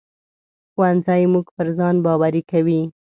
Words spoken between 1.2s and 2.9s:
موږ پر ځان باوري کوي